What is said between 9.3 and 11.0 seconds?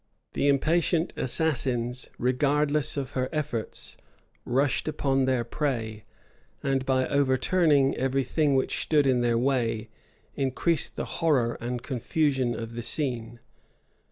way, increased